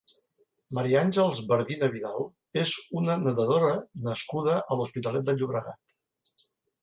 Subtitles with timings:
[0.77, 2.25] Maria Àngels Bardina Vidal
[2.61, 3.69] és una nedadora
[4.07, 5.97] nascuda a l'Hospitalet de Llobregat.